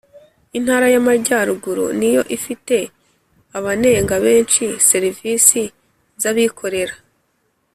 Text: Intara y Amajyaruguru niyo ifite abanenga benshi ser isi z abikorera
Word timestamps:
Intara 0.57 0.85
y 0.93 0.97
Amajyaruguru 1.01 1.85
niyo 1.99 2.21
ifite 2.37 2.75
abanenga 3.57 4.15
benshi 4.25 4.63
ser 4.87 5.03
isi 5.35 5.63
z 6.21 6.23
abikorera 6.31 6.95